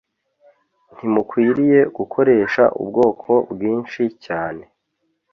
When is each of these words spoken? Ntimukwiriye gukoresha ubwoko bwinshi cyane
Ntimukwiriye 0.93 1.79
gukoresha 1.97 2.63
ubwoko 2.81 3.31
bwinshi 3.51 4.03
cyane 4.25 4.63